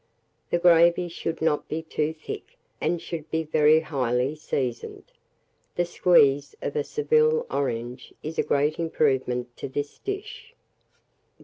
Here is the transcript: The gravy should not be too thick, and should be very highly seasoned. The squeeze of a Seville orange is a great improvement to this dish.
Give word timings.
The 0.49 0.57
gravy 0.57 1.09
should 1.09 1.43
not 1.43 1.67
be 1.67 1.83
too 1.83 2.11
thick, 2.11 2.57
and 2.81 2.99
should 2.99 3.29
be 3.29 3.43
very 3.43 3.81
highly 3.81 4.33
seasoned. 4.33 5.03
The 5.75 5.85
squeeze 5.85 6.55
of 6.59 6.75
a 6.75 6.83
Seville 6.83 7.45
orange 7.51 8.11
is 8.23 8.39
a 8.39 8.43
great 8.43 8.79
improvement 8.79 9.55
to 9.57 9.67
this 9.69 9.99
dish. 9.99 10.55